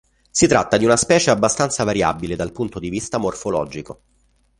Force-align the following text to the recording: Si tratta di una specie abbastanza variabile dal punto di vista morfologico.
Si 0.31 0.47
tratta 0.47 0.77
di 0.77 0.85
una 0.85 0.97
specie 0.97 1.29
abbastanza 1.29 1.83
variabile 1.83 2.35
dal 2.35 2.51
punto 2.51 2.79
di 2.79 2.89
vista 2.89 3.19
morfologico. 3.19 4.01